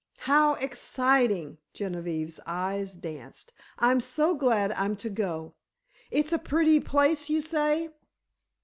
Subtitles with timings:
[0.25, 3.53] "How exciting!" Genevieve's eyes danced.
[3.77, 5.53] "I'm so glad I'm to go.
[6.09, 7.91] It's a pretty place, you say?"